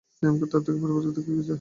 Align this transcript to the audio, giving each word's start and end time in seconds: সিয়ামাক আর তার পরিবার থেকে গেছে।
সিয়ামাক 0.09 0.41
আর 0.45 0.61
তার 0.63 0.75
পরিবার 0.81 1.03
থেকে 1.17 1.29
গেছে। 1.29 1.49